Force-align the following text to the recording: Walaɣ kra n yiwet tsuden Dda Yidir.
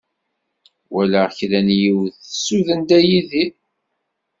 Walaɣ 0.93 1.27
kra 1.37 1.59
n 1.67 1.69
yiwet 1.81 2.15
tsuden 2.33 2.81
Dda 2.83 2.99
Yidir. 3.09 3.51